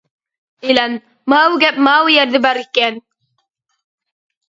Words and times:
ئېلان: 0.69 0.95
ماۋۇ 1.35 1.61
گەپ 1.65 1.79
ماۋۇ 1.89 2.09
يەردە 2.17 2.43
بار 2.49 2.65
ئىكەن. 2.65 3.01